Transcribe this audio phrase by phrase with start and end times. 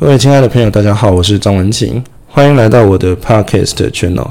[0.00, 4.30] 各位亲爱的朋友，大家好，我是张文琴，欢迎来到我的 Podcast channel。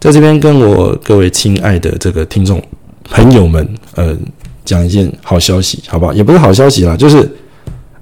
[0.00, 2.62] 在这边跟我各位亲爱的这个听众
[3.10, 4.16] 朋友们，呃，
[4.64, 6.14] 讲一件好消息，好不好？
[6.14, 7.30] 也不是好消息啦，就是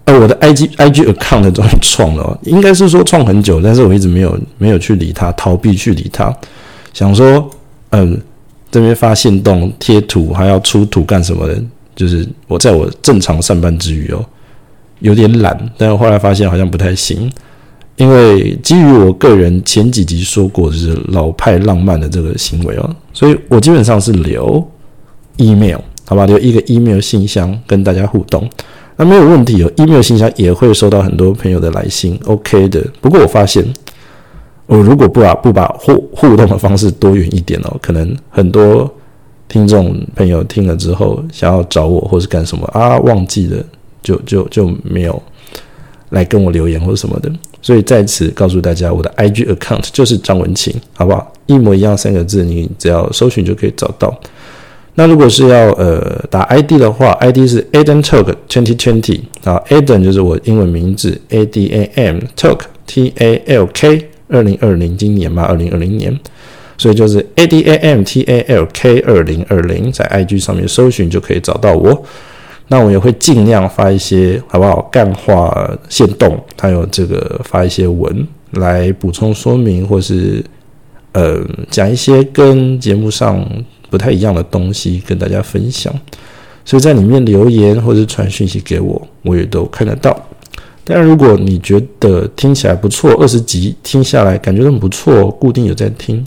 [0.04, 6.32] 呃，我的 IG IG account 终于创了，应该是说创很久，但是我一直没有没有去理它，逃避去理它，
[6.92, 7.50] 想说，
[7.90, 8.16] 嗯，
[8.70, 11.60] 这边发现动贴图还要出图干什么的？
[11.96, 14.24] 就是我在我正常上班之余哦。
[15.04, 17.30] 有点懒，但是后来发现好像不太行，
[17.96, 24.66] 因为基于我个人前几集说过，就是老派浪漫的这个行为哦，所以我基本上是留
[25.36, 28.48] email，好吧，留一个 email 信箱跟大家互动，
[28.96, 32.82] 那没有问题哦，email 信箱也会收到很多朋友的来信，OK 的。
[33.02, 33.62] 不过我发现，
[34.64, 38.90] 我如果不把不把互互动的方式多元一点哦，可能很多
[39.48, 43.62] 听众朋友听了之后想要找我或是干什么啊，忘记了。
[44.04, 45.20] 就就就没有
[46.10, 51.32] 来跟我留言或什么的，所以在此告诉大家，我的 IG account 就是张文琴，好不好？
[51.46, 54.16] 一模一样三个字，你只要搜寻就可以找到。
[54.94, 63.12] 那如果是要呃打 ID 的话，ID 是 Adam Talk Twenty Twenty 啊，Adam 就是我英文名字 A D A M Talk T
[63.16, 66.16] A L K 二零二零今年嘛，二零二零年，
[66.78, 72.04] 所以就是 A D A M T A L K 二零二零，在 IG 上面搜寻就可以找到我。
[72.68, 74.80] 那我也会尽量发一些好不好？
[74.90, 80.42] 干话、现动，还有这个发一些文来补充说明，或是
[81.12, 83.46] 呃讲一些跟节目上
[83.90, 85.92] 不太一样的东西跟大家分享。
[86.64, 90.18] 所以在里面留言或是传讯息给我，我也都看得到。
[90.84, 96.26] 当然，如果你觉得听起来不错，二十集听下来感觉很不错，固定有在听，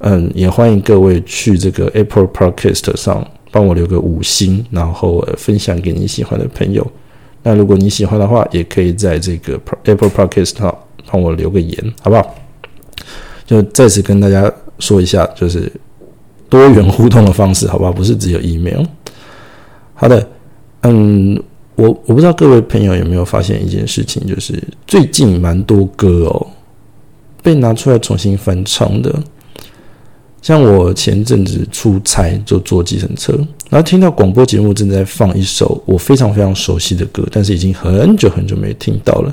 [0.00, 3.26] 嗯，也欢迎各位去这个 Apple Podcast 上。
[3.52, 6.84] 帮我留个五星，然后呃分享给你喜欢的朋友。
[7.44, 10.74] 那如果你喜欢的话，也可以在这个 Apple Podcast 上
[11.06, 12.34] 帮我留个言，好不好？
[13.44, 15.70] 就再次跟大家说一下，就是
[16.48, 17.92] 多元互动的方式，好不好？
[17.92, 18.84] 不是只有 email。
[19.92, 20.26] 好的，
[20.82, 21.40] 嗯，
[21.74, 26.46] 我我不知道各位朋友有没有发现一件事情，就是最近蛮多歌哦
[27.42, 29.12] 被拿出来重新翻唱的。
[30.42, 33.32] 像我前阵子出差就坐计程车，
[33.70, 39.32] 然后听到广播节目正在放一首我非常非常熟悉的歌，但是已经很久很久没听到了，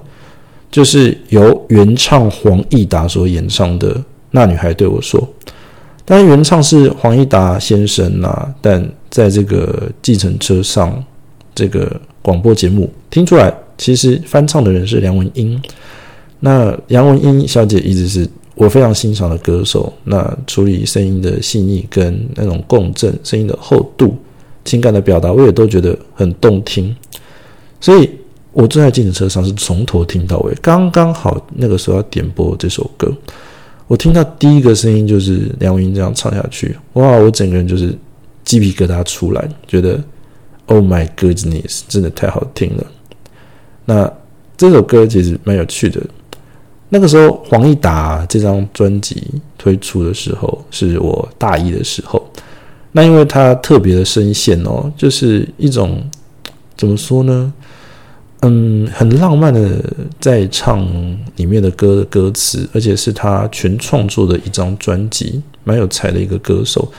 [0.70, 3.96] 就是由原唱黄义达所演唱的
[4.30, 5.20] 《那女孩对我说》。
[6.06, 11.04] 当然原唱是黄义达先生呐，但在这个计程车上
[11.56, 15.60] 这个广播节目听出来，其实翻唱的人是梁文音。
[16.40, 18.30] 那梁文音小姐一直是。
[18.60, 24.14] 我非常欣赏的歌手，那处理声音的细腻跟那种共振、声音的厚度、
[24.66, 26.94] 情感的表达，我也都觉得很动听。
[27.80, 28.10] 所以
[28.52, 33.10] 我坐在计程车上是从头听到尾，刚刚好那个时候要点播这首歌，
[33.88, 37.12] 我听到第一个声音就是梁文音这样唱下去，哇！
[37.12, 37.98] 我整个人就是
[38.44, 40.04] 鸡皮疙瘩出来，觉得
[40.66, 42.86] Oh my goodness，真的太好听了。
[43.86, 44.12] 那
[44.58, 46.02] 这首歌其实蛮有趣的。
[46.90, 49.24] 那个时候，黄义达这张专辑
[49.58, 52.22] 推出的时候，是我大一的时候。
[52.92, 56.02] 那因为他特别的声线哦，就是一种
[56.76, 57.54] 怎么说呢？
[58.42, 59.84] 嗯，很浪漫的
[60.20, 60.88] 在唱
[61.36, 66.92] 里面的歌的歌词，而且是他全创作的一张专辑，蛮有才的一个歌手。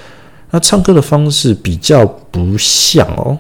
[0.51, 3.37] 那唱歌的方式比较不像哦，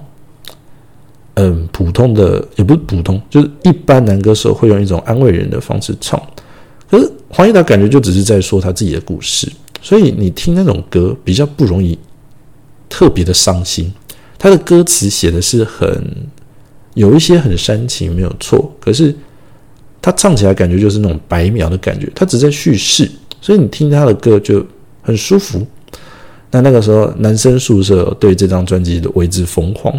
[1.34, 6.20] 嗯，普通的也不是普通，就是一般男歌手会用一种安慰人的方式唱。
[6.90, 11.96] 可是黄义达感觉就只是在说他自己的故事，所以你听那种歌比较不容易
[12.88, 13.92] 特别的伤心。
[14.36, 16.04] 他的歌词写的是很
[16.94, 18.74] 有一些很煽情，没有错。
[18.80, 19.14] 可是
[20.02, 23.08] 他唱起来感觉就是那种白描的感觉，他只在叙事，
[23.40, 24.66] 所以你听他的歌就
[25.02, 25.64] 很舒服。
[26.50, 29.96] 那那个时候，男生宿舍对这张专辑的为之疯狂，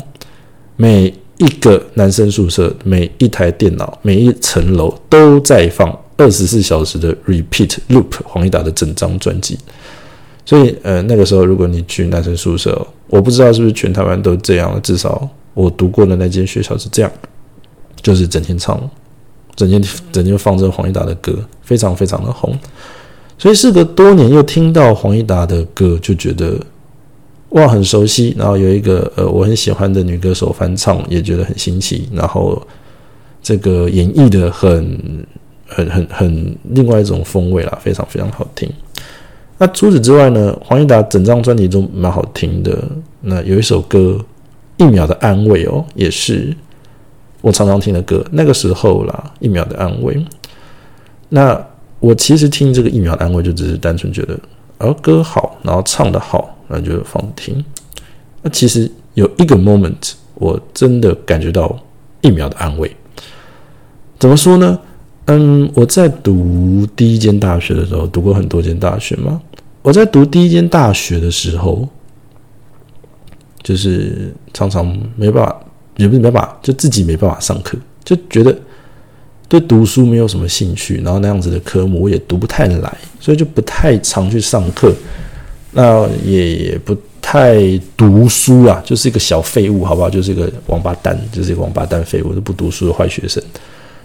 [0.75, 5.97] 每一个男生宿舍、每一台电脑、每一层楼都在放。
[6.21, 9.57] 二十四小时的 repeat loop 黄义达的整张专辑，
[10.45, 17.11] 所以呃那个时候如果你去男生宿舍，我不知道是不是全台湾都这样，至少我读过的那间学校是这样，
[18.03, 18.79] 就是整天唱，
[19.55, 21.33] 整天整天放着黄义达的歌，
[21.63, 22.55] 非常非常的红。
[23.39, 26.55] 所以事隔多年又听到黄义达的歌，就觉得
[27.49, 28.35] 哇很熟悉。
[28.37, 32.07] 然后有一个呃我很喜欢的女歌手翻唱，也觉得很新奇。
[32.13, 32.61] 然后
[33.41, 35.25] 这个演绎的很。
[35.73, 38.69] 很很很另外一种风味啦，非常非常好听。
[39.57, 42.77] 那除此之外呢，黄义达整张专辑中蛮好听的。
[43.21, 44.17] 那有一首歌
[44.83, 46.55] 《一秒的安慰》哦，也是
[47.41, 48.25] 我常常听的歌。
[48.31, 50.25] 那个时候啦，一秒的安慰。
[51.29, 51.63] 那
[51.99, 54.37] 我其实听这个一秒的安慰，就只是单纯觉得，
[54.79, 57.63] 而歌好，然后唱的好，那就放听。
[58.41, 61.77] 那其实有一个 moment，我真的感觉到
[62.21, 62.89] 一秒的安慰。
[64.17, 64.79] 怎么说呢？
[65.25, 69.41] 嗯，我在读第一间大学的时候，读过很多间大学嘛。
[69.81, 71.87] 我在读第一间大学的时候，
[73.63, 74.85] 就是常常
[75.15, 75.59] 没办法，
[75.97, 78.55] 也不是没办法，就自己没办法上课，就觉得
[79.47, 84.93] 对读书没有什么兴趣，然后那样子的科目我也读不太来，所以就不太常去上课。
[85.73, 87.55] 那也不太
[87.95, 90.09] 读书啊，就是一个小废物，好不好？
[90.09, 93.41] 就是一个王八蛋，就是一个王八蛋废物，都不读书的坏学生。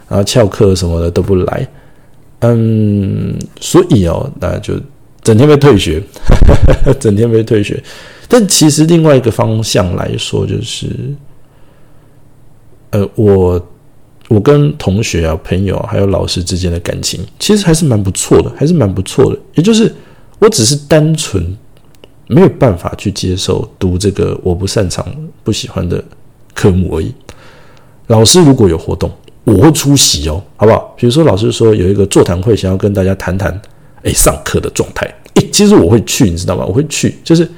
[0.08, 1.68] 然后翘课什么的都不来，
[2.40, 4.74] 嗯，所以哦，那就
[5.22, 6.02] 整天被退学，
[7.00, 7.82] 整天被退学。
[8.28, 10.88] 但其实另外一个方向来说，就是，
[12.90, 13.68] 呃，我
[14.28, 19.38] 我跟同学啊、朋友还有老师之间的感情，其实还是蛮不错的，还是蛮不错的。
[19.54, 19.92] 也就是
[20.38, 21.56] 我只是单纯
[22.26, 25.06] 没有办法去接受读这个我不擅长、
[25.44, 26.02] 不喜欢的
[26.54, 27.14] 科目而已。
[28.08, 29.10] 老师如果有活动，
[29.46, 30.92] 我会出席哦，好不好？
[30.98, 33.48] 比如说老师说有一个座谈会，想要跟大家谈谈，
[34.02, 35.06] 哎，上课的状态。
[35.34, 36.64] 哎，其实我会去，你知道吗？
[36.66, 37.48] 我会去，就是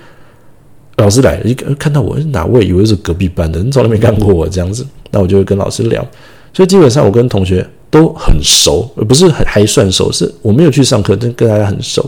[0.96, 6.06] 老师来一个看到我是哪位，以为是隔壁班的，你从来没看过我这样子，那我就会跟老师聊。
[6.52, 12.05] 所以基本上我跟同学都很熟，而不是很还算熟，是我没有去上课，但跟大家很熟。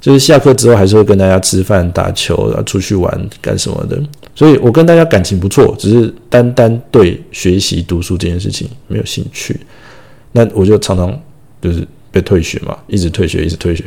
[0.00, 4.00] 就是下课之后还是会跟大家吃饭、打球，然后出去玩干什么的。
[4.34, 9.58] 所以我跟大家感情不错，只是单单对学习读书这件事情没有兴趣。
[10.32, 11.20] 那我就常常
[11.60, 13.84] 就是被退学嘛，一直退学，一直退学。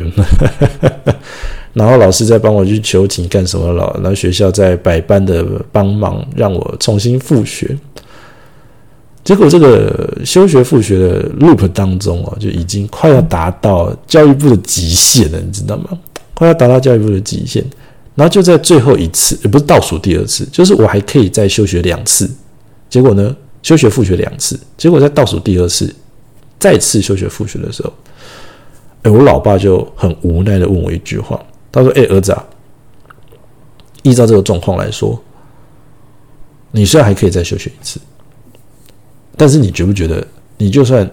[1.73, 3.91] 然后老师在帮我去求情干什么了？
[4.01, 7.75] 然后学校在百般的帮忙，让我重新复学。
[9.23, 15.97] 结果这个休学复学的 loop 当中啊，就已经快要达到教育部的极限了，你知道吗？
[16.35, 17.65] 快要达到教育部的极限，
[18.15, 22.29] 然后就在最后一次，也不是倒数第二次，就是我还可以再休学两次。
[22.89, 25.93] 结果呢，休学复学两次，结果在倒数第二次
[26.57, 27.93] 再次休学复学的时候，
[29.03, 32.45] 哎，我老爸就很无奈的问我一句话，他说：“哎，儿子啊，
[34.03, 35.21] 依照这个状况来说，
[36.71, 37.99] 你虽然还可以再休学一次。”
[39.37, 40.25] 但是你觉不觉得，
[40.57, 41.09] 你就算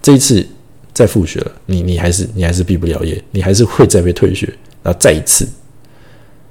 [0.00, 0.46] 这一次
[0.94, 4.46] 再复学了，你你还是你还是毕不了业，你还是会再被退学，
[4.84, 5.48] 然后再一次。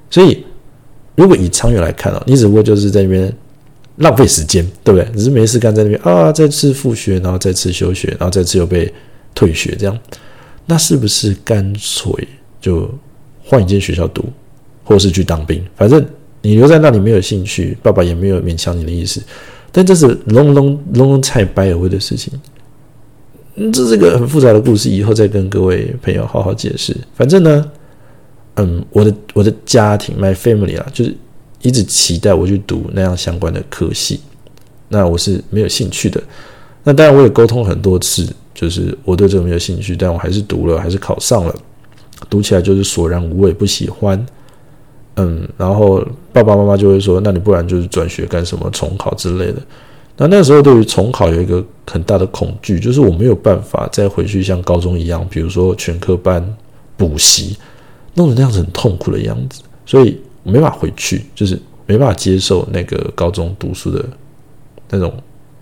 [0.09, 0.43] 所以，
[1.15, 3.31] 如果以长远来看哦，你只不过就是在那边
[3.97, 5.07] 浪费时间，对不对？
[5.15, 8.91] 只是没事干在那边啊，再次复学，然后再次休学，然后再次又被
[9.35, 9.97] 退学，这样，
[10.65, 12.11] 那是不是干脆
[12.61, 12.89] 就
[13.43, 14.25] 换一间学校读，
[14.83, 15.63] 或是去当兵？
[15.75, 16.03] 反正
[16.41, 19.21] 你留在那里没有兴趣，爸爸也没有勉强你的意思。
[19.71, 22.33] 但这是隆隆隆隆菜白尔威的事情，
[23.55, 26.95] 嗯，这是个很复杂的故事，以后再跟各位朋友好好解释。
[27.13, 27.71] 反正呢，
[28.59, 31.15] 嗯，我的我的家庭，my family 啊，就是
[31.61, 34.19] 一直期待我去读那样相关的科系，
[34.89, 36.21] 那我是没有兴趣的。
[36.83, 41.55] 那当然我也沟通很多次，就是我对这个没有兴趣，但我还是读了，还是考上了，
[42.29, 44.25] 读起来就是索然无味，不喜欢。
[45.15, 49.61] 嗯，然后爸爸妈妈就会说：“那你不然就是转学干什么重考之类的。”
[50.17, 56.45] 那那时候对于重考有一个很大的恐惧，就是我没有办法再回去像高中一样，比如说全科班
[56.97, 57.57] 补习，
[58.19, 64.03] 弄成那样子很痛苦的样子，所以我没法回去，就是没办法接受那个高中读书的
[64.89, 65.13] 那种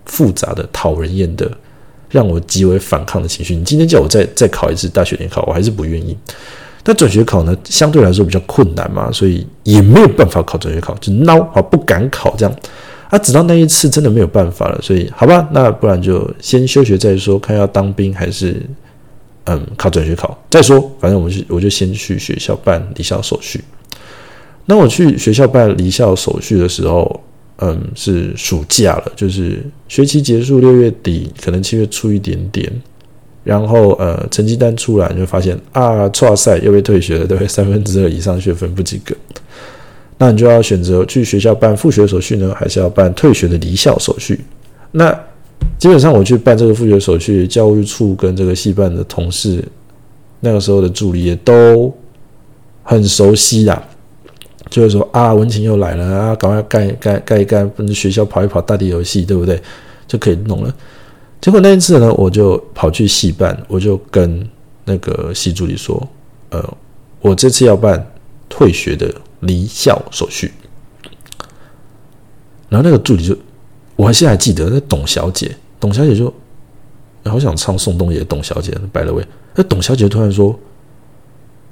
[0.05, 1.49] 复杂的、讨人厌的、
[2.09, 3.55] 让我极为反抗的情绪。
[3.55, 6.17] 你今天叫我再再考一次大学联考，我还是不愿意。
[6.83, 12.55] 那转学考呢，相对来说比较困难嘛，所以也没有办法考转学考，就孬啊，不敢考这样。
[13.09, 18.61] 啊，直到那一次真的没有办法了，所以好吧，那不然就先休学再说，看要当兵还是
[19.47, 20.79] 嗯考转学考再说。
[20.99, 23.63] 反正我就我就先去学校办离校手续。
[24.65, 27.23] 那我去学校办离校手续的时候，
[27.59, 32.71] 嗯，是暑假了，就是学期结束六月底，可能七月初一点点。
[33.43, 37.47] 然后呃，成绩单出来，你就发现啊，错赛又被退学了，对不对？
[37.47, 39.15] 三分之二以上学分不及格，
[40.19, 44.41] 那你就要选择去学校办复学手续呢，还是要办退学的离校手续？
[44.91, 45.17] 那
[45.77, 49.63] 基本上我去办这个复学手续，教育处跟这个系办的同事，
[50.39, 51.93] 那个时候的助理也都
[52.83, 53.81] 很熟悉啦，
[54.69, 59.61] 就会说啊，文琴又来了啊，赶快干干干一干，跟学校跑一跑大地游戏，对不对？
[60.07, 60.73] 就可以弄了。
[61.41, 64.47] 结果那一次呢，我就跑去戏办，我就跟
[64.85, 66.01] 那个系助理说
[66.49, 66.77] ：“呃，
[67.21, 68.03] 我这次要办
[68.49, 70.51] 退学的离校手续。”
[72.69, 73.37] 然后那个助理就
[73.97, 76.33] 我还现在还记得那董小姐，董小姐就
[77.25, 79.21] 好想唱宋冬野的《董小姐》，白了喂。
[79.55, 80.57] 那董小姐突然说：“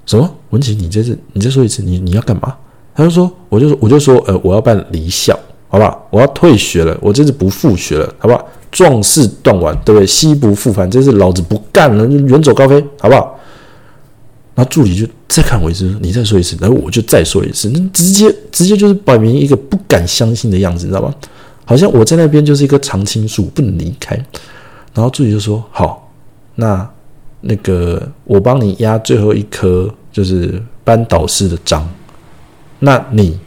[0.06, 0.30] 什么？
[0.50, 2.54] 文琪，你这是你再说一次，你你要干嘛？”
[2.94, 6.08] 他就说：“我就说我就说，呃，我要办离校，好不好？
[6.10, 8.46] 我要退学了，我这次不复学了，好不好？
[8.72, 10.08] 壮士断腕，对不对？
[10.08, 13.40] 西不复返，这次老子不干了，远走高飞，好不好？”
[14.56, 21.14] 然后助理就再看我一次，你再说一次，然后我就再说一次，那直接直接就是摆明一个不敢相信的样子，你知道吗？
[21.66, 24.16] 好像我在那边就是一棵常青树，不能离开。
[24.94, 26.10] 然后助理就说：“好，
[26.56, 26.90] 那
[27.42, 31.86] 那个我帮你压最后一颗，就是班导师的章。
[32.80, 33.38] 那你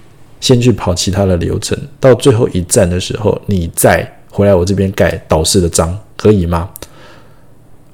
[0.40, 6.68] 先去跑其他的流程，到最后一站的时候，你再回来我这边盖导师的章，可以吗？”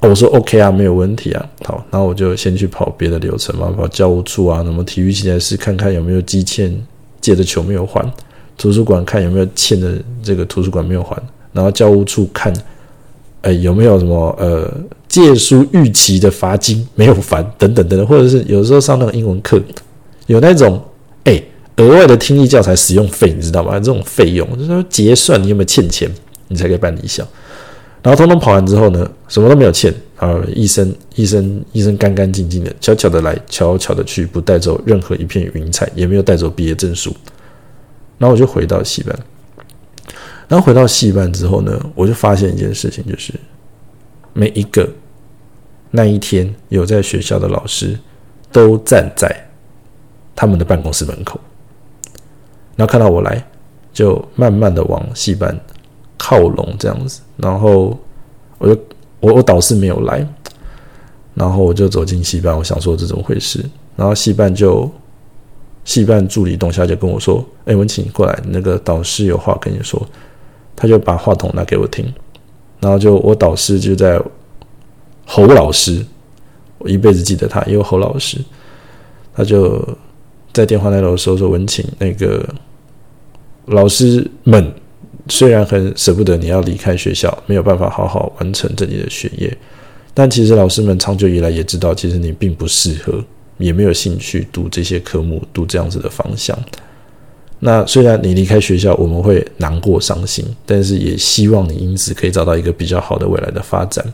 [0.01, 1.49] 我说 OK 啊，没有问题啊。
[1.65, 6.77] 好，然后我就先去跑别的流程嘛，跑教务处啊，什么体育器材室看看有没有积欠
[7.23, 8.07] 借的球没有还，
[8.57, 9.93] 图书馆看有没有欠的
[10.23, 11.21] 这个图书馆没有还，
[11.53, 12.53] 然后教务处看，
[13.43, 14.73] 哎有没有什么呃
[15.09, 19.61] 借书逾期的罚金没有还等等等等，或者是有时候上那个英文课
[20.27, 20.81] 有那种
[21.25, 21.43] 哎
[21.77, 23.73] 额外的听力教材使用费，你知道吗？
[23.75, 26.11] 这种费用就是说结算你有没有欠钱，
[26.49, 27.27] 你才可以办离校。
[28.03, 37.17] 然后通通跑完之后呢，什么都没有欠啊，一身一身一身干干净净的，悄悄的来，悄悄的去，不带走任何一片云彩，也没有带走毕业证书。
[38.19, 39.19] 然后我就回到戏班，
[40.49, 43.33] 然后回到戏班之后呢，我就发现一件事情，就是
[44.33, 44.89] 每一个
[45.91, 47.99] 那一天有在学校的老师
[48.53, 49.49] 都站在
[50.35, 51.41] 他们的办公室门口，
[52.77, 53.45] 然后看到我来，
[53.93, 55.59] 就慢慢的往戏班。
[56.17, 57.99] 靠拢这样子，然后
[58.57, 58.81] 我就
[59.21, 60.27] 我我导师没有来，
[61.35, 63.63] 然后我就走进戏班，我想说这怎么回事？
[63.95, 64.91] 然后戏班就
[65.85, 70.01] 戏班助理董小姐跟我说：“哎，文琴过来，那个导师有话跟你说。”
[70.77, 72.05] 他就把话筒拿给我听，
[72.81, 74.21] 然后就我导师就在
[75.25, 76.05] 侯老师，
[76.79, 78.39] 我一辈子记得他，因为侯老师，
[79.35, 79.87] 他就
[80.53, 82.45] 在电话那头说说文琴那个
[83.67, 84.73] 老师们。
[85.27, 89.57] 虽然很舍不得你要离开学校，没有办法好好完成这里的学业，
[90.13, 93.25] 但其实老师们长久以来也知道，其实你并不适合，
[93.59, 96.59] 也没有兴趣读这些科目，读这样子的方向。
[97.61, 104.05] 那虽然你离开学校，我们会难过伤心，但是也希望你因此可以找到一个比较好的未来的发展。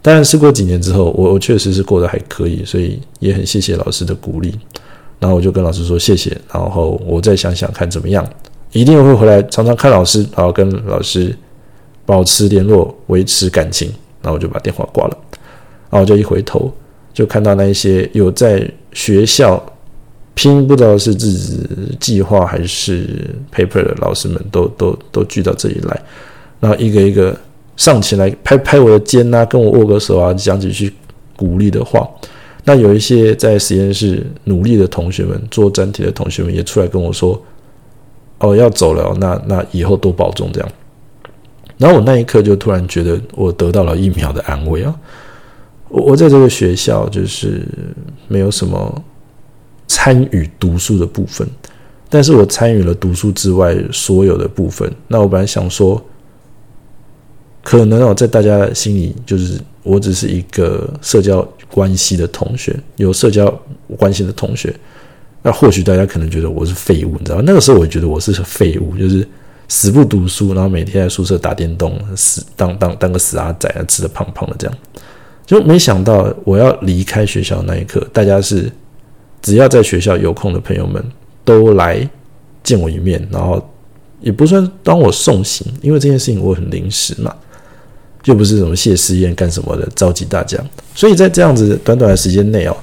[0.00, 4.52] 当然，事过几年之后，我我确实是过得还可以，所以也很谢谢老师的鼓励。
[5.20, 8.28] 然后我就跟老师说谢谢，然后我再想想看怎么样。
[8.72, 11.36] 一定会回来常常看老师，然后跟老师
[12.04, 13.92] 保持联络，维持感情。
[14.22, 15.18] 然后我就把电话挂了，
[15.90, 16.72] 然后我就一回头
[17.12, 19.62] 就看到那一些有在学校
[20.34, 21.66] 拼不知道是自己
[22.00, 23.06] 计划还是
[23.54, 26.02] paper 的老师们，都都都聚到这里来，
[26.60, 27.38] 然后一个一个
[27.76, 30.92] 上前来拍拍我的肩啊，跟我握个手啊，讲几句
[31.36, 32.08] 鼓励的话。
[32.64, 37.40] 那有一些在实验室努力的同学们，做专题的同学们也出来跟我说。
[38.44, 40.68] 哦，要走了，那那以后多保重这样。
[41.78, 44.92] 然后我那一刻就突然觉得，我得到了一秒的安慰啊！
[45.92, 47.62] 我我在这个学校就是
[48.26, 49.04] 没有什么
[49.86, 51.46] 参与读书的部分，
[52.08, 54.90] 但是我参与了读书之外所有的部分。
[55.06, 56.02] 那我本来想说，
[57.62, 63.46] 可能哦，在大家心里就是我只是一个社交关系的同学，有社交
[63.98, 64.74] 关系的同学。
[65.42, 67.42] 那或许大家可能觉得我是废物，你知道吗？
[67.44, 69.28] 那个时候我觉得我是废物，就是
[69.68, 74.78] 死不读书，然后每天在宿舍打电动，死当当当个死阿仔，吃的胖胖的这样。
[75.52, 78.72] 就没想到我要离开学校那一刻，大家是
[79.42, 81.04] 只要在学校有空的朋友们
[81.44, 82.08] 都来
[82.62, 83.62] 见我一面，然后
[84.22, 87.36] 也不算当我送行，因为这件事情我很临时嘛，
[88.24, 90.58] 又不是什么谢师宴干什么的召集大家，
[90.94, 92.74] 所以在这样子短短的时间内哦。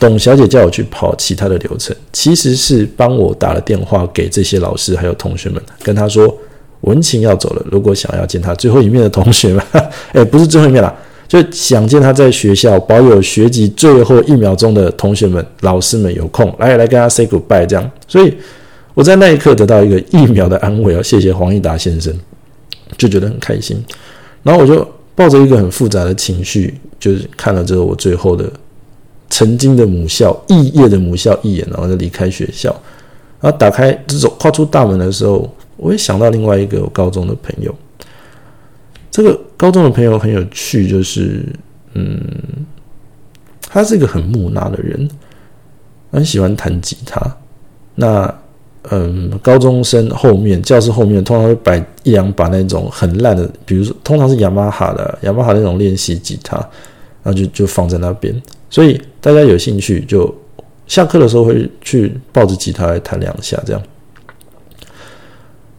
[0.00, 6.36] 董小姐叫我去跑其他的流程，其实是帮我打了电话给这些老师还有同学们，跟他说
[6.80, 9.64] 文晴要走了，如果想要见他最后一面的同学们，
[10.12, 10.92] 哎，不是最后一面啦，
[11.42, 18.34] 就想见他在学校保有学籍最后一秒钟的同学们、老师们有空来来跟他 say goodbye，这样，所以
[18.94, 22.12] 我在那一刻得到一个一秒的安慰啊，谢谢黄义达先生，
[22.96, 23.84] 就觉得很开心，
[24.42, 28.50] 然后我就抱着一个很复杂的情绪，就是看了这个我最后的。
[29.28, 32.70] 曾经的母校，异业的母校一眼，然后就离开学校，
[33.40, 37.74] 然后打开这种跨出大门的时候，我也想到另外一个我高中的朋友。
[39.16, 41.42] 这个高中的朋友很有趣，就是
[41.94, 42.20] 嗯，
[43.62, 45.08] 他是一个很木讷的人，
[46.12, 47.18] 很喜欢弹吉他。
[47.94, 48.38] 那
[48.90, 56.58] 嗯，高中生后面教室后面通常会摆一两把那种很烂的，比如说通常是雅马哈的雅马哈那种练习吉他，
[57.22, 58.38] 然后就就放在那边。
[58.68, 60.32] 所以大家有兴趣就
[60.86, 63.82] 下课的时候会去抱着吉他来弹两下这样。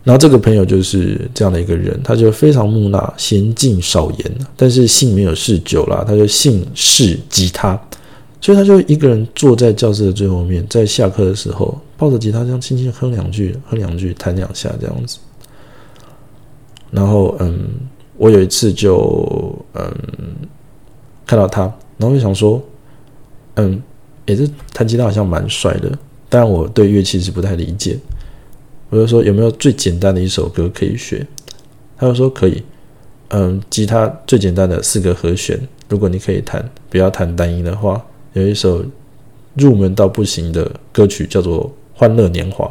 [0.08, 7.78] 然后这个朋友就是这样的一个人，他就非常木讷、娴静少言，但是姓没有事久了，他就姓氏吉他。
[8.40, 15.18] 所以他就一个人坐在教室的最后面，在下课的时候抱着吉他这样轻轻哼两句，哼两句，弹两下这样子。
[16.90, 17.68] 然后，嗯，
[18.16, 19.94] 我有一次就嗯
[21.26, 21.64] 看到他，
[21.98, 22.64] 然后就想说，
[23.56, 23.84] 嗯，
[24.26, 25.92] 也是弹吉他好像蛮帅的，
[26.30, 27.98] 但我对乐器是不太理解。
[28.90, 31.26] 我就说有没有最简单的一首歌可以学？
[31.98, 32.62] 他就说可以，
[33.30, 38.06] 嗯，吉他最简单的四个和弦，如果你可以弹，不要弹单音的话。
[38.34, 38.86] 有一首
[39.56, 41.66] 入门到不行的歌曲，叫做
[41.98, 42.66] 《欢乐年华》。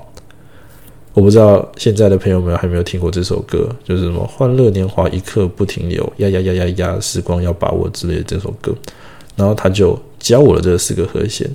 [1.13, 8.73] 我不知道现在的朋友们还没有听过这首歌，就是什么“欢乐年华一刻不停留，呀呀呀呀呀，时光要把握”之类的这首歌。
[9.35, 11.51] 然后他就教我了这四个和弦，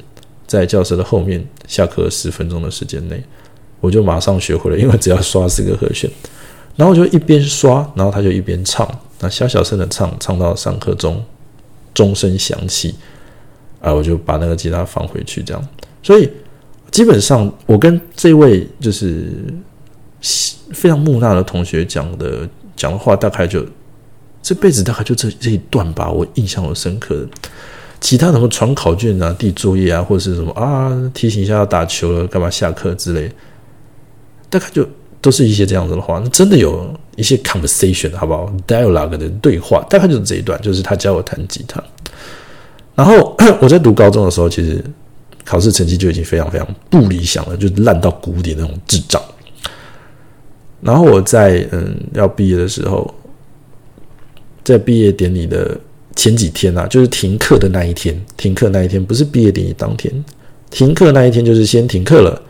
[0.45, 3.23] 在教室的后面，下课十分钟的时间内，
[3.81, 6.09] 我就马上学会了，因为只要刷四个和弦。
[6.77, 11.21] 然后我就一边刷，然后他就一边唱，那小小声的唱，唱到上课钟
[11.93, 12.95] 钟声响起。
[13.81, 15.67] 啊，我就把那个吉他放回去，这样。
[16.03, 16.29] 所以
[16.91, 19.33] 基本上，我跟这位就是
[20.71, 23.65] 非常木讷的同学讲的讲的话，大概就
[24.43, 27.27] 这辈子大概就这这一段吧，我印象有深刻的。
[27.99, 33.31] 其他什么传考卷啊、递作业啊，或者是什么啊，提醒一下要打球了，干嘛下课之类，
[34.51, 34.87] 大概就
[35.19, 36.21] 都是一些这样子的话。
[36.23, 41.83] 那真的有一些 conversation 好不好？dialogue 的对话，大概就是这一段，就是他教我弹吉他。
[42.93, 44.83] 然后 我在读高中的时候，其实
[45.43, 49.19] 考试成绩就已经非常非常不理想了，就烂到谷底那种智障。
[50.81, 53.11] 然后我在嗯要毕业的时候，
[54.63, 55.79] 在毕业典礼的
[56.15, 60.11] 前几天啊，就是停课的那一天，停课那一天不是毕业典礼当天，
[60.69, 62.41] 停课那一天就是先停课了，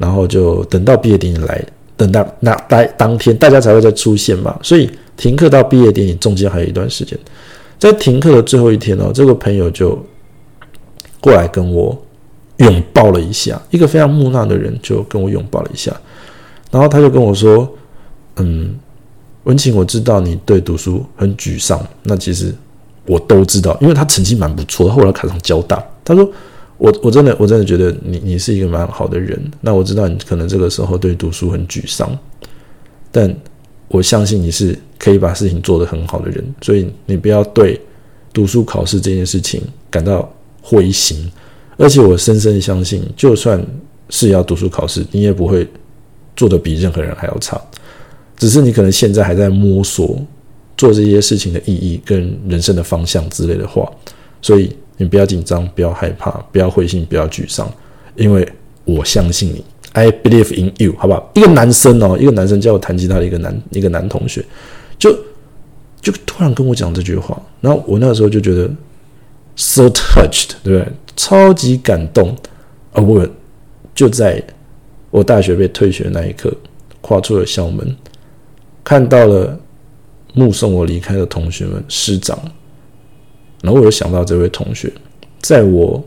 [0.00, 1.62] 然后就等到毕业典礼来，
[1.94, 7.18] 等到那待当天大家才会再出现嘛，所以停课到毕业典礼中间还有一段时间。
[7.78, 10.02] 在停课的最后一天哦，这个朋友就
[11.20, 11.96] 过来跟我
[12.56, 15.94] 拥抱了一下，一个非常木讷的人就跟我拥抱了一下，
[16.70, 17.70] 然后他就跟我说
[18.36, 18.74] ：“嗯，
[19.44, 22.54] 文琴，我知道你对读书很沮丧，那其实
[23.04, 25.82] 我都知道，因为他成绩蛮不错，后来考上交大。
[26.04, 26.30] 他说
[26.80, 32.18] 我我真的我真的觉得你你是一个蛮好的人，那我知道你可能这个时候对读书很沮丧，
[33.12, 33.32] 但
[33.86, 37.80] 我相信你是。”可以把事情做得很好的人，所以你不要对
[38.34, 41.16] 读书考试这件事情感到灰心。
[41.78, 43.66] 而且我深深相信，就算
[44.10, 45.66] 是要读书考试，你也不会
[46.36, 47.58] 做得比任何人还要差。
[48.36, 50.20] 只是你可能现在还在摸索
[50.76, 53.90] 做这些事情的意义跟人生的方向之类的话，
[54.42, 57.66] 所以你不要紧张，不要害怕，不要灰心，不要沮丧，
[58.16, 58.46] 因为
[58.84, 59.64] 我相信你。
[59.92, 61.30] I believe in you，好不好？
[61.34, 64.44] 一个男生哦，一个男生教我弹吉他的一个男一个男同学。
[64.98, 65.10] 就
[66.02, 68.70] 就突然跟我讲这句话，然后我那时候就觉得
[69.56, 70.92] so touched，对不对？
[71.16, 72.36] 超级感动
[72.92, 73.02] 啊！
[73.02, 73.26] 我
[73.94, 74.42] 就在
[75.10, 76.54] 我大学被退学的那一刻，
[77.00, 77.96] 跨出了校门，
[78.84, 79.58] 看到了
[80.34, 82.38] 目送我离开的同学们、师长，
[83.62, 84.92] 然后我又想到这位同学，
[85.40, 86.02] 在我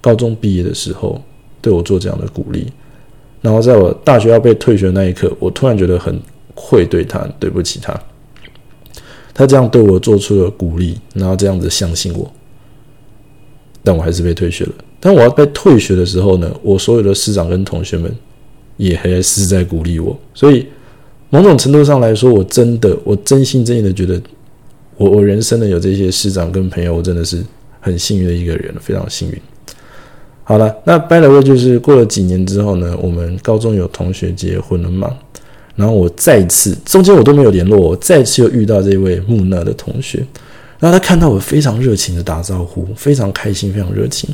[0.00, 1.20] 高中毕业的时候
[1.60, 2.66] 对我做这样的鼓励，
[3.40, 6.20] 然后在我大学要被退学那一刻，我突然觉得很
[6.54, 7.98] 愧对他，对不起他。
[9.32, 12.30] 他这样对我做出了鼓励，然后这样子相信我，
[13.82, 14.72] 但我还是被退学了。
[15.00, 18.14] 但我要被退学的时候呢，我所有的师长跟同学们
[18.76, 20.16] 也还是在鼓励我。
[20.32, 20.66] 所以
[21.30, 24.22] 某种程度上来说，我真的，我真心真意的觉得，
[24.96, 27.44] 我我人生的有这些师长跟朋友，我真的是
[27.80, 29.40] 很幸运的一个人，非常幸运。
[30.44, 35.10] 好了，那 by the way，就是过了几年之后呢，我们高中有同学结婚了嘛。
[35.76, 40.24] 然后我再次，中间我都没有联络，我再次又遇到这位木讷的同学，
[40.78, 44.32] 然后他看到我非常热情的打招呼，非常开心，非常热情。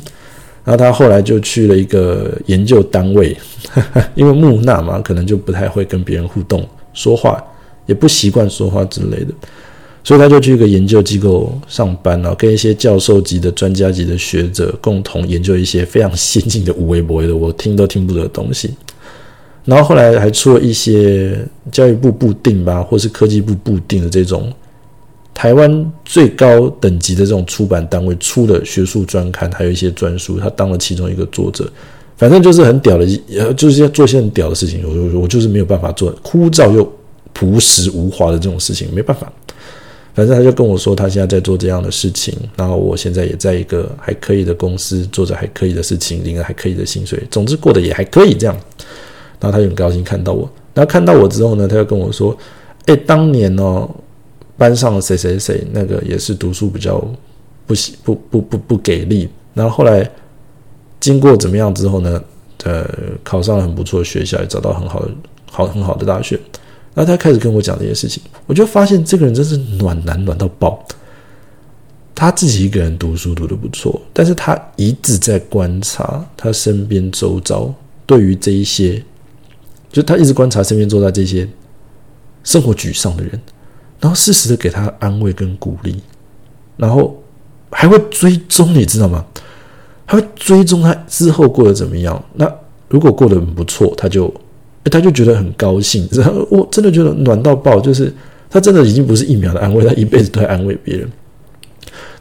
[0.63, 3.35] 然后他后来就去了一个研究单位，
[4.13, 7.43] 因为木讷嘛，可能就不太会跟别人互动、说话，
[7.87, 9.33] 也不习惯说话之类的，
[10.03, 18.71] 所以他就去一个研究机构上班了，跟一些教授级的、专家级的学者共同研究一些非常先进的、无微博的，我听都听不得的东西。
[19.63, 21.37] 然后后来还出了一些
[21.71, 24.51] 教育部部定吧，或是科技部部定的这种
[25.35, 31.71] 台湾最高等级的这种出版单位出的学术专刊，还有一些专书，他当了其中一个作者，
[32.17, 34.83] 反正就是很屌的，呃，就是要做些很屌的事情。
[34.83, 36.91] 我我就是没有办法做枯燥又
[37.31, 39.31] 朴实无华的这种事情，没办法。
[40.13, 48.55] 反正他就跟我说，他现在在做这样的事情，然后我现在也在一个还可以的公司做着还可以的事情，领着还可以的薪水，总之过得也还可以这样。
[49.39, 52.37] 然后他就很高兴看到我，然后看到我之后呢，他就跟我说
[52.85, 53.89] ：“哎，当年哦，
[54.57, 57.03] 班上谁谁谁那个也是读书比较
[57.65, 60.07] 不喜不不不不给力，然后后来
[60.99, 62.21] 经过怎么样之后呢，
[62.65, 62.87] 呃，
[63.23, 65.11] 考上了很不错的学校，也找到很好的
[65.49, 66.39] 好很好的大学。”
[66.93, 70.83] 然后他开始跟我讲这些事情，我就发现这个人真是暖男暖到爆。
[72.13, 77.73] 他自己一个人读书读的不错，但是他一直在观察他身边周遭
[78.05, 79.01] 对于这一些，
[79.91, 81.47] 就他一直观察身边周遭这些
[82.43, 83.39] 生活沮丧的人，
[83.99, 85.99] 然后适时的给他安慰跟鼓励，
[86.77, 87.19] 然后
[87.71, 89.25] 还会追踪，你知道吗？
[90.05, 92.21] 还会追踪他之后过得怎么样。
[92.33, 92.53] 那
[92.89, 94.31] 如果过得很不错，他就。
[94.85, 98.11] 他就觉得很高兴，然后我真的觉得暖到爆，就是
[98.49, 101.07] 他真的已经不是一秒的安慰，他一辈子都在安慰别人。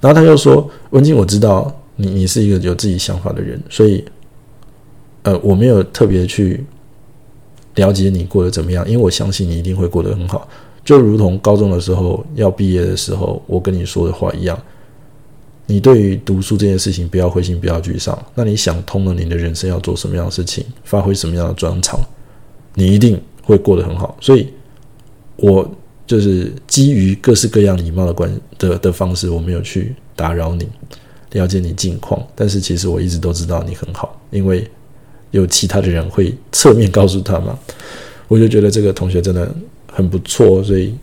[0.00, 4.04] 然后他又说：“文静，我知道你你是一个有自己想法的人，所以
[5.22, 6.64] 呃，我没有特别去
[7.74, 10.48] 了解你过得怎么样，因为我相信你一定会过得很好，
[10.84, 14.58] 就如同高中的时候要毕业的时候我跟你说的话一样。
[15.66, 18.18] 你对于读书这件事情不要灰心，不要沮丧。
[18.34, 22.00] 那你想通了，你的人生要做什么样的事情，发挥什么样的专长？”
[22.74, 24.48] 你一定会过得很好，所以，
[25.36, 25.68] 我
[26.06, 30.68] 就是基于各式各样礼貌的关的的方式，我没有去打扰你，
[31.32, 32.24] 了解你近况。
[32.34, 34.68] 但是其实我一直都知道你很好，因为
[35.30, 37.58] 有其他的人会侧面告诉他嘛。
[38.28, 39.52] 我就觉得这个同学真的
[39.92, 40.94] 很不错，所以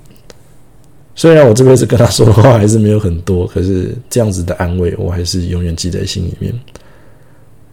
[1.15, 6.53] 虽然我这辈子跟他说的话还是没有很多，可是这样子的安慰，我还是永远记在心里面。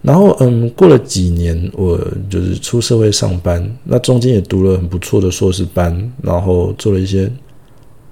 [0.05, 7.31] 然后，嗯，过了几年，我就是出社会上班，那中间也读了很不错的硕士班，然后做了一些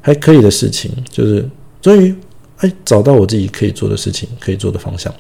[0.02, 1.48] 还可以的事情，就是
[1.82, 2.16] 终于
[2.58, 5.14] 哎找到我自己可以做的事情，可以做的方向。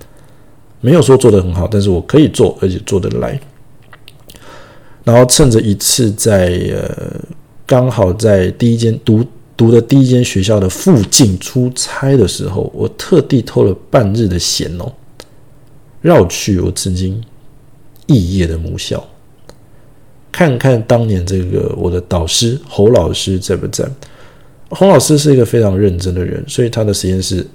[0.82, 3.40] 没有说做得很好，但是我可以做，而且做得来。
[5.04, 7.22] 然后趁着一次在呃
[7.68, 9.24] 刚好在第一间读
[9.56, 14.92] 读的第一间学校的附近出差的时候，我特地偷了半日的闲哦。
[16.04, 17.20] 绕去我曾经
[18.08, 19.04] 肄业的母校，
[20.32, 23.89] 看看当年这个我的导师侯老师在不在？
[24.70, 27.48] 侯老师是一个非常认真的人，所以他的实验室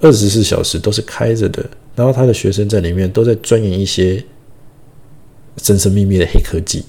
[0.00, 1.64] 二十四小时都是开着的。
[1.96, 4.22] 然后他的学生在里面都在钻研一些
[5.56, 6.84] 神神秘秘的黑科技。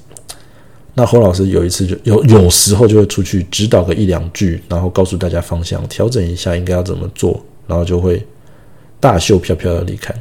[0.93, 8.23] 那侯老师有一次就有有时候就会出去指导个一两句，然后告诉大家方向，调整一下应该要怎么做，然后就会
[8.99, 10.13] 大袖飘飘的离开。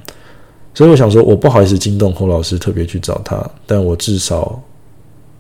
[0.77, 3.43] 所以我想说，我不好意思惊动侯老师，特别去找他。
[3.65, 4.63] 但我至少，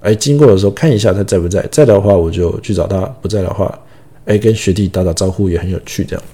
[0.01, 3.79] 哎，经过的时候看一下他在不在，在的话我就去找他；不在的话，
[4.25, 6.07] 哎，跟学弟打打招呼也很有趣。
[6.07, 6.25] 这样，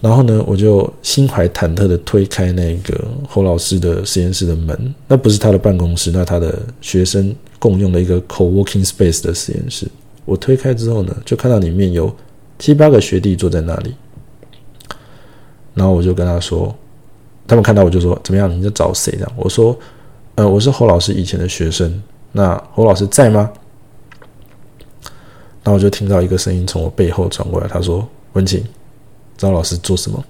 [0.00, 4.94] 然后呢，我就心怀忐忑的推开那个侯老师的实验室的门。
[5.06, 9.86] 那不是他的办公室，那他的学生共用的一个 co-working space 的实验室。
[10.24, 12.10] 我推开之后呢，就看到里面有
[12.58, 13.94] 七八个学弟坐在那里，
[15.74, 16.74] 然后我就跟他说。
[17.48, 18.48] 他们看到我就说：“怎么样？
[18.48, 19.76] 你在找谁？”这样我说
[20.36, 22.00] ：“呃，我是侯老师以前的学生。
[22.30, 23.50] 那侯老师在吗？”
[25.64, 28.62] 然后我就听到一个声音从我背后传过来，他说：“文晴，
[29.36, 30.22] 张老师做什么？”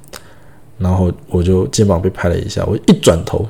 [0.78, 3.46] 然后我就肩膀被拍了一下，我一转头，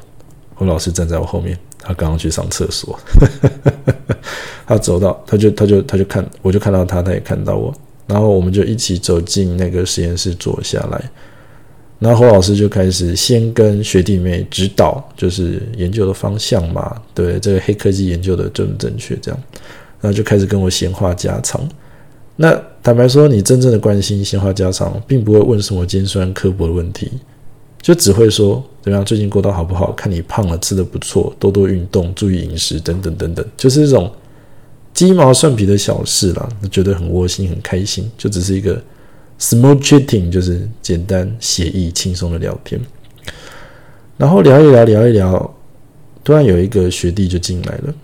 [0.54, 2.98] 侯老师站在我后面，他刚刚去上厕所。
[4.66, 7.72] 他走到，他就他就他就看，我就看到他，他也看到我，
[8.06, 11.10] 然后我们就一起走进那个实验室坐下来。
[11.98, 19.40] 然后侯老师就开始先跟学弟妹指导，就是研究的方向嘛，对这个黑科技研究的正不正确这样，
[20.00, 21.60] 然后就开始跟我闲话家常。
[22.36, 27.10] 那坦白说，你真正的关心闲话家常，并不会问什么尖酸刻薄的问题，
[27.82, 29.90] 就只会说怎么样，最近过得好不好？
[29.90, 34.08] 看你胖了，吃的不错，多多运动，注意饮食，等等等等，就是这种
[34.94, 38.80] 鸡毛蒜皮的小事啦，觉得很窝心，很开心，就只是一个。
[39.38, 42.80] Small chatting 就是简单、写意、轻松的聊天，
[44.16, 45.54] 然后聊一聊，聊一聊，
[46.24, 47.94] 突然有一个学弟就进来了，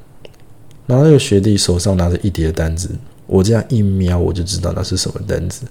[0.87, 2.88] 然后那个学弟手上拿着一叠单子，
[3.27, 5.66] 我这样一瞄我就知道那是什么单子，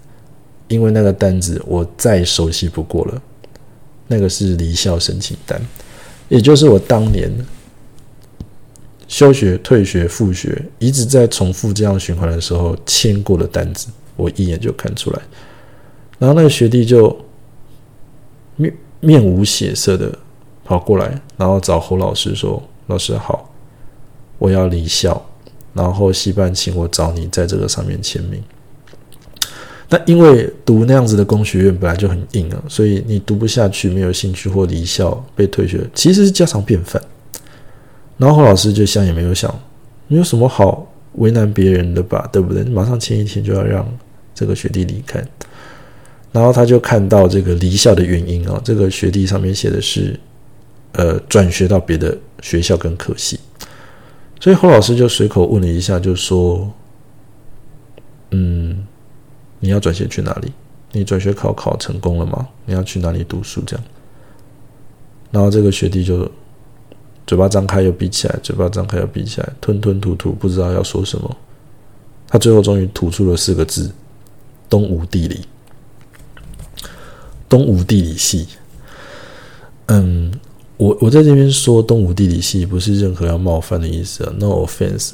[0.67, 3.21] 因为那个单子我再熟悉不过了，
[4.07, 5.61] 那个是离校申请单，
[6.27, 7.31] 也就是我当年
[9.07, 15.21] 休学、退学、复学，一直在重复这样循环的时候签过的单子，我一眼就看出来。
[16.19, 17.15] 然后那个学弟就
[18.55, 20.17] 面面无血色的
[20.63, 23.49] 跑过来，然后找侯老师说：“老师好，
[24.37, 25.21] 我要离校，
[25.73, 28.41] 然后系办请我找你在这个上面签名。”
[29.89, 36.99] 那因为读那样子的工学院本来就很硬啊，所以你读不下去、没有兴趣或离校被退学，其实是家常便饭。
[38.17, 39.53] 然后侯老师就想也没有想，
[40.07, 42.63] 没有什么好为难别人的吧，对不对？
[42.63, 43.85] 马上签一签就要让
[44.33, 45.23] 这个学弟离开。
[46.33, 50.19] 然后他就看到这个离校的原因啊，这个学弟上面写的是，
[50.91, 53.39] 呃，转学到别的学校跟科系。
[54.41, 56.69] 所以侯老师就随口问了一下，就说
[58.31, 58.85] ：“嗯。”
[59.63, 60.51] 你要转学去哪里？
[60.91, 62.45] 你转学考考成功了吗？
[62.65, 63.63] 你要去哪里读书？
[63.65, 63.85] 这样，
[65.31, 66.29] 然后这个学弟就
[67.25, 71.37] 嘴巴张开又闭起来，嘴巴张开又闭起来，吞吞吐吐，不知道要说什么。
[72.27, 73.89] 他最后终于吐出了四个字：
[74.67, 75.45] 东吴地理。
[77.53, 78.47] 东吴地理系。
[79.85, 80.33] 嗯，
[80.75, 85.11] 我我在这边说东吴地理系，不是任何要冒犯的意思啊，no offense。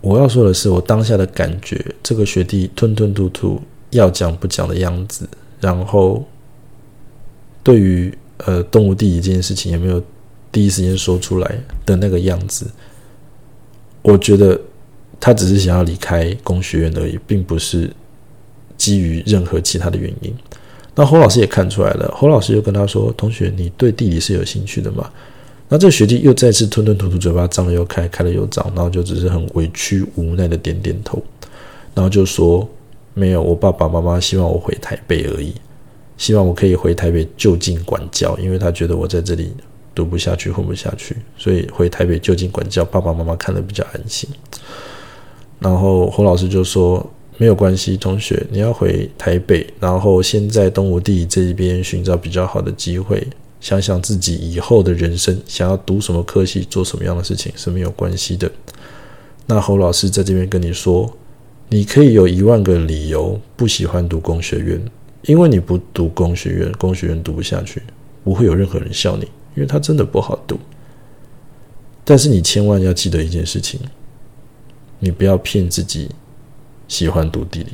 [0.00, 5.28] 我要说的是，我当下的感觉，这个学弟吞吞吐吐要讲不讲的样子，
[5.60, 6.24] 然后
[7.64, 10.00] 对于呃动物地理这件事情也没有
[10.52, 12.70] 第一时间说出来的那个样子，
[14.02, 14.60] 我觉得
[15.18, 17.92] 他只是想要离开工学院而已，并不是
[18.80, 20.34] 基于任何其他的原因。
[20.94, 25.10] 那侯老师也看出来了，侯老师就跟他说：“同学，你对地理是有兴趣的吗？”
[25.68, 31.22] 那这学弟又再次吞吞吐吐，嘴巴张了又开，开了又张，然后就只是很委屈无奈的点点头，
[31.94, 32.68] 然后就说
[33.14, 35.54] ：“没有，我爸爸妈妈希望我回台北而已，
[36.16, 39.52] 希望我可以回台北就近管教，因为他觉得我在这里
[39.94, 44.28] 读不下去，混不下去，所以回台北就近管教，爸爸妈妈看了比较安心。”
[45.60, 47.08] 然后侯老师就说
[47.40, 53.26] ：“没有关系，同学，你要回台北，然后先在东吴地这一边寻找比较好的机会。”
[53.62, 58.50] 想想自己以后的人生，想要读什么科系，做什么样的事情是没有关系的。
[59.46, 61.10] 那侯老师在这边跟你说，
[61.70, 64.78] 你可以有一万个理由不喜欢读工学院，
[65.22, 67.82] 因为你不读工学院，工学院读不下去，
[68.22, 69.24] 不会有任何人笑你，
[69.54, 70.58] 因为它真的不好读。
[72.04, 73.80] 但是你千万要记得一件事情，
[74.98, 76.10] 你不要骗自己
[76.90, 77.72] 喜欢读地理，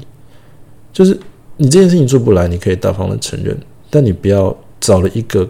[0.93, 1.19] 就是
[1.57, 3.59] 你这件事情做不来，你可以大方的承认，
[3.91, 5.49] 但你不要找了一个。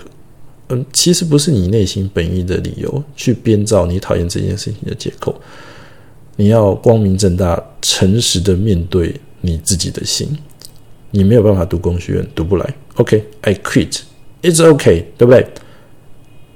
[0.68, 5.32] 嗯，其实不是你内心本意的理由去编造你讨厌这件事情的借口。
[6.34, 10.28] 你要光明正大、诚实的面对你自己的心。
[11.12, 12.74] 你没有办法读工学院，读不来。
[12.96, 14.00] OK，I quit.
[14.42, 15.46] It's OK，对不对？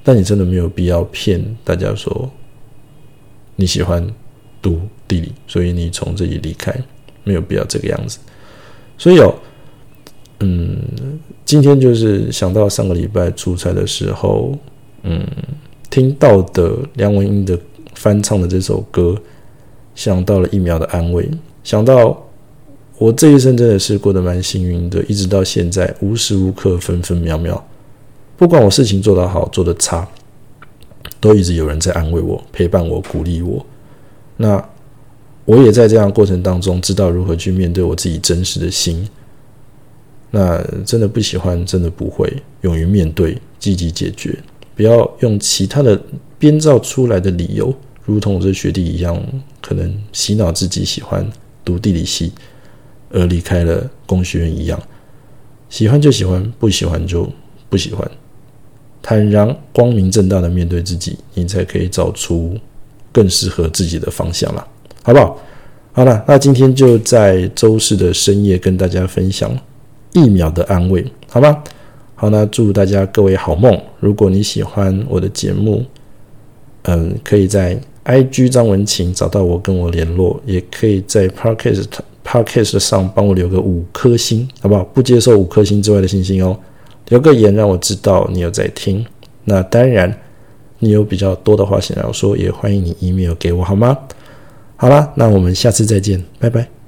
[0.02, 2.28] 但你真的没有必要骗大家说
[3.54, 4.04] 你喜欢
[4.60, 6.74] 读地理，所以你从这里离开，
[7.24, 8.18] 没有必要这个样子。
[8.96, 9.34] 所以哦。
[10.42, 10.74] 嗯，
[11.44, 14.56] 今天就是想到上个礼拜出差的时候，
[15.02, 15.22] 嗯，
[15.90, 17.58] 听到的梁文音的
[17.94, 19.14] 翻唱的这首歌，
[19.94, 21.28] 想到了一秒的安慰，
[21.62, 22.26] 想到
[22.96, 27.62] 我这一生真的是过得蛮幸运的，一直到现在无时无刻分分秒秒，
[28.38, 30.08] 不管我事情做得好做得差，
[31.20, 33.62] 都一直有人在安慰我、陪伴我、鼓励我。
[34.38, 34.56] 那
[35.50, 39.04] 我也在这样过程当中，知道如何去面对我自己真实的心。
[40.30, 44.38] 那真的不喜欢，真的不会勇于面对，积极解决，
[44.76, 46.00] 不要用其他的
[46.38, 49.20] 编造出来的理由，如同我这学弟一样，
[49.60, 51.28] 可能洗脑自己喜欢
[51.64, 52.30] 读地理系
[53.10, 54.80] 而离开了工学院一样。
[55.68, 57.28] 喜欢就喜欢，不喜欢就
[57.68, 58.08] 不喜欢，
[59.02, 62.56] 坦然光明正大的面对自己，你才可以找出
[63.10, 64.64] 更适合自己的方向了，
[65.02, 65.38] 好不好？
[65.92, 69.50] 好了，那今天就在周四的深夜跟大家分享。
[70.12, 71.62] 一秒的安慰，好吗？
[72.16, 73.80] 好，那祝大家各位好梦。
[74.00, 75.84] 如果你喜欢我的节目，
[76.82, 81.84] 嗯，可以在 IG 张文琴找到我，跟我联络，也可以在 Podcast
[82.24, 84.82] Podcast 上帮我留个五颗星，好不好？
[84.82, 86.58] 不接受五颗星之外的星星哦，
[87.10, 89.06] 留个言让我知道你有在听。
[89.44, 90.12] 那当然，
[90.80, 93.96] 你有比较多的话想要说，也欢迎你 email 给我，好吗？
[94.80, 96.79] 好啦，那我们下次再见，拜拜。